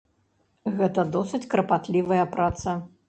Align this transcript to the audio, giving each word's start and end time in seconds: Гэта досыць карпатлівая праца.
Гэта 0.79 1.05
досыць 1.17 1.43
карпатлівая 1.53 2.25
праца. 2.37 2.77